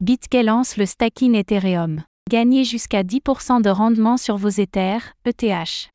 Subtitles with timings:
[0.00, 2.04] BitGay lance le stacking Ethereum.
[2.30, 5.90] Gagnez jusqu'à 10% de rendement sur vos Ethers, ETH.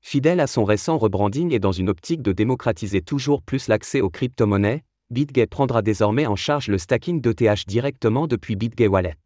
[0.00, 4.08] Fidèle à son récent rebranding et dans une optique de démocratiser toujours plus l'accès aux
[4.08, 9.18] crypto-monnaies, BitGay prendra désormais en charge le stacking d'ETH directement depuis BitGay Wallet.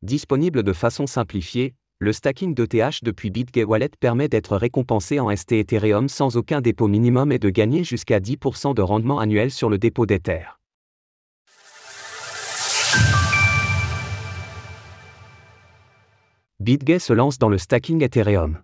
[0.00, 5.52] Disponible de façon simplifiée, le stacking d'ETH depuis BitGay Wallet permet d'être récompensé en ST
[5.52, 9.76] Ethereum sans aucun dépôt minimum et de gagner jusqu'à 10% de rendement annuel sur le
[9.76, 10.57] dépôt d'Ether.
[16.68, 18.58] BitGay se lance dans le stacking Ethereum.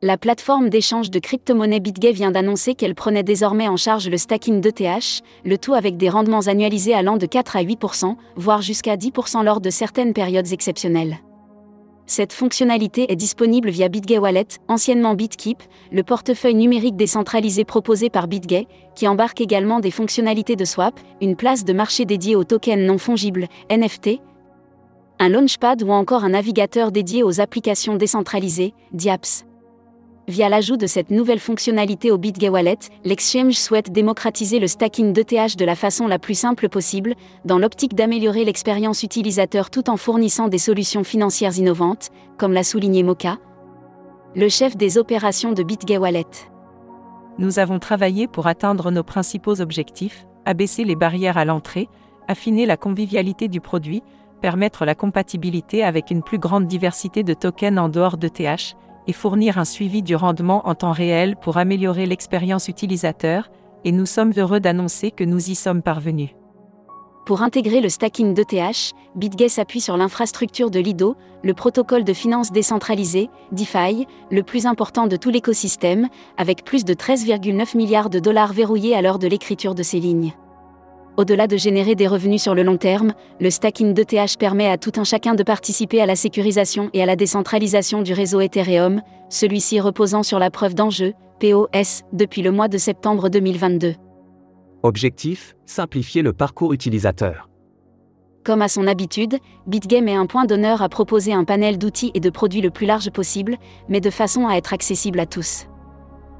[0.00, 4.62] La plateforme d'échange de crypto-monnaies BitGay vient d'annoncer qu'elle prenait désormais en charge le stacking
[4.62, 9.44] d'ETH, le tout avec des rendements annualisés allant de 4 à 8%, voire jusqu'à 10%
[9.44, 11.18] lors de certaines périodes exceptionnelles.
[12.06, 18.26] Cette fonctionnalité est disponible via BitGay Wallet, anciennement BitKeep, le portefeuille numérique décentralisé proposé par
[18.26, 22.86] BitGay, qui embarque également des fonctionnalités de swap, une place de marché dédiée aux tokens
[22.86, 24.22] non fongibles, NFT,
[25.22, 29.44] un launchpad ou encore un navigateur dédié aux applications décentralisées, DIAPS.
[30.26, 35.56] Via l'ajout de cette nouvelle fonctionnalité au BitGay Wallet, l'exchange souhaite démocratiser le stacking d'ETH
[35.56, 40.48] de la façon la plus simple possible, dans l'optique d'améliorer l'expérience utilisateur tout en fournissant
[40.48, 43.38] des solutions financières innovantes, comme l'a souligné Moka,
[44.34, 46.26] le chef des opérations de BitGay Wallet.
[47.38, 51.88] Nous avons travaillé pour atteindre nos principaux objectifs, abaisser les barrières à l'entrée,
[52.26, 54.02] affiner la convivialité du produit,
[54.42, 58.76] permettre la compatibilité avec une plus grande diversité de tokens en dehors de TH,
[59.06, 63.50] et fournir un suivi du rendement en temps réel pour améliorer l'expérience utilisateur,
[63.84, 66.30] et nous sommes heureux d'annoncer que nous y sommes parvenus.
[67.24, 72.50] Pour intégrer le stacking d'ETH, BitGay s'appuie sur l'infrastructure de Lido, le protocole de finance
[72.50, 78.52] décentralisé, DeFi, le plus important de tout l'écosystème, avec plus de 13,9 milliards de dollars
[78.52, 80.34] verrouillés à l'heure de l'écriture de ces lignes.
[81.18, 84.92] Au-delà de générer des revenus sur le long terme, le stacking d'ETH permet à tout
[84.96, 89.78] un chacun de participer à la sécurisation et à la décentralisation du réseau Ethereum, celui-ci
[89.78, 93.94] reposant sur la preuve d'enjeu, POS, depuis le mois de septembre 2022.
[94.82, 97.50] Objectif simplifier le parcours utilisateur.
[98.42, 102.20] Comme à son habitude, BitGame met un point d'honneur à proposer un panel d'outils et
[102.20, 103.56] de produits le plus large possible,
[103.88, 105.66] mais de façon à être accessible à tous.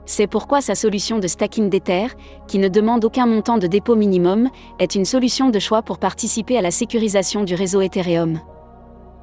[0.04, 2.08] C'est pourquoi sa solution de stacking d'Ether,
[2.48, 6.58] qui ne demande aucun montant de dépôt minimum, est une solution de choix pour participer
[6.58, 8.40] à la sécurisation du réseau Ethereum.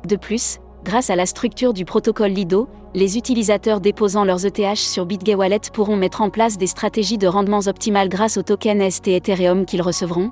[0.08, 5.06] De plus, grâce à la structure du protocole Lido, les utilisateurs déposant leurs ETH sur
[5.06, 9.10] BitGay Wallet pourront mettre en place des stratégies de rendements optimales grâce aux tokens ST
[9.10, 10.32] Ethereum qu'ils recevront,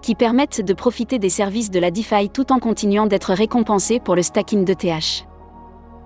[0.00, 4.16] qui permettent de profiter des services de la DeFi tout en continuant d'être récompensés pour
[4.16, 5.26] le stacking d'ETH.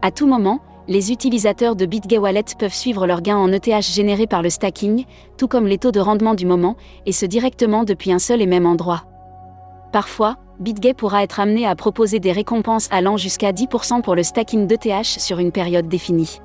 [0.03, 4.27] À tout moment, les utilisateurs de BitGay Wallet peuvent suivre leurs gains en ETH générés
[4.27, 5.05] par le stacking,
[5.39, 8.47] tout comme les taux de rendement du moment, et ce directement depuis un seul et
[8.47, 9.05] même endroit.
[9.93, 14.67] Parfois, BitGay pourra être amené à proposer des récompenses allant jusqu'à 10% pour le stacking
[14.67, 16.41] d'ETH sur une période définie.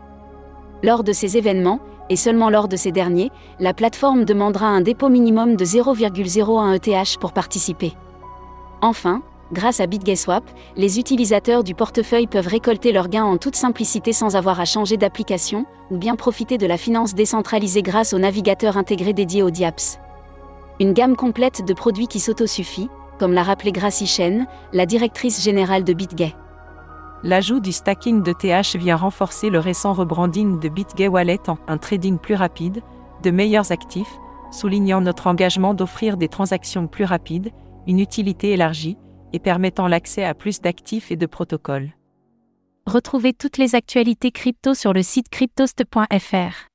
[0.84, 1.80] Lors de ces événements,
[2.10, 7.20] et seulement lors de ces derniers, la plateforme demandera un dépôt minimum de 0,01 ETH
[7.20, 7.94] pour participer.
[8.82, 10.44] Enfin, Grâce à BitGaySwap,
[10.76, 14.96] les utilisateurs du portefeuille peuvent récolter leurs gains en toute simplicité sans avoir à changer
[14.96, 20.00] d'application, ou bien profiter de la finance décentralisée grâce au navigateur intégré dédié au DIAPS.
[20.80, 25.84] Une gamme complète de produits qui s'autosuffit, comme l'a rappelé Gracie Chen, la directrice générale
[25.84, 26.36] de BitGay.
[27.24, 31.78] L'ajout du stacking de TH vient renforcer le récent rebranding de BitGay Wallet en un
[31.78, 32.81] trading plus rapide,
[33.24, 34.20] de meilleurs actifs,
[34.52, 37.52] soulignant notre engagement d'offrir des transactions plus rapides,
[37.88, 38.98] une utilité élargie,
[39.34, 41.92] et permettant l'accès à plus d'actifs et de protocoles.
[42.86, 46.68] Retrouvez toutes les actualités crypto sur le site cryptost.fr.